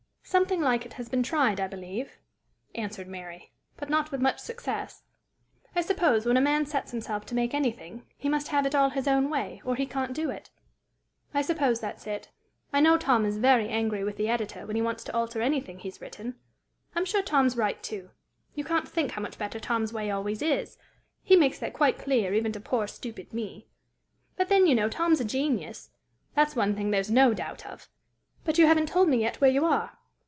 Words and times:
"Something 0.23 0.61
like 0.61 0.85
it 0.85 0.93
has 0.93 1.09
been 1.09 1.23
tried, 1.23 1.59
I 1.59 1.67
believe," 1.67 2.17
answered 2.73 3.09
Mary, 3.09 3.51
"but 3.75 3.89
not 3.89 4.11
with 4.11 4.21
much 4.21 4.39
success. 4.39 5.03
I 5.75 5.81
suppose, 5.81 6.25
when 6.25 6.37
a 6.37 6.41
man 6.41 6.65
sets 6.65 6.91
himself 6.91 7.25
to 7.25 7.35
make 7.35 7.53
anything, 7.53 8.05
he 8.15 8.29
must 8.29 8.47
have 8.47 8.65
it 8.65 8.73
all 8.73 8.91
his 8.91 9.09
own 9.09 9.29
way, 9.29 9.61
or 9.65 9.75
he 9.75 9.85
can't 9.85 10.13
do 10.13 10.29
it." 10.29 10.49
"I 11.33 11.41
suppose 11.41 11.81
that's 11.81 12.07
it. 12.07 12.29
I 12.71 12.79
know 12.79 12.97
Tom 12.97 13.25
is 13.25 13.39
very 13.39 13.67
angry 13.67 14.05
with 14.05 14.15
the 14.15 14.29
editor 14.29 14.65
when 14.65 14.77
he 14.77 14.81
wants 14.81 15.03
to 15.03 15.13
alter 15.13 15.41
anything 15.41 15.79
he 15.79 15.89
has 15.89 15.99
written. 15.99 16.39
I'm 16.95 17.03
sure 17.03 17.21
Tom's 17.21 17.57
right, 17.57 17.83
too. 17.83 18.11
You 18.55 18.63
can't 18.63 18.87
think 18.87 19.11
how 19.11 19.21
much 19.21 19.37
better 19.37 19.59
Tom's 19.59 19.91
way 19.91 20.09
always 20.09 20.41
is! 20.41 20.77
He 21.23 21.35
makes 21.35 21.59
that 21.59 21.73
quite 21.73 21.99
clear, 21.99 22.33
even 22.33 22.53
to 22.53 22.61
poor, 22.61 22.87
stupid 22.87 23.33
me. 23.33 23.67
But 24.37 24.47
then, 24.47 24.65
you 24.65 24.75
know, 24.75 24.87
Tom's 24.87 25.19
a 25.19 25.25
genius; 25.25 25.89
that's 26.35 26.55
one 26.55 26.73
thing 26.73 26.91
there's 26.91 27.11
no 27.11 27.33
doubt 27.33 27.65
of! 27.65 27.89
But 28.45 28.57
you 28.57 28.65
haven't 28.67 28.87
told 28.87 29.09
me 29.09 29.17
yet 29.17 29.41
where 29.41 29.51
you 29.51 29.65
are." 29.65 29.97